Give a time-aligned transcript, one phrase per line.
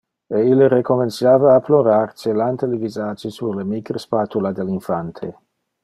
[0.25, 5.35] E ille recomenciava a plorar, celante le visage sur le micre spatula del infante.